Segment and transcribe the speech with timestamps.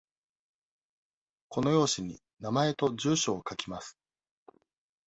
[1.49, 3.99] この用紙に名前と住所を書きます。